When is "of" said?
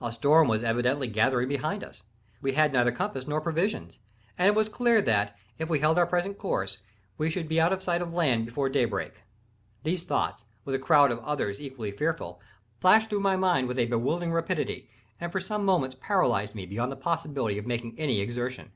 7.70-7.82, 8.00-8.14, 11.10-11.18, 17.58-17.66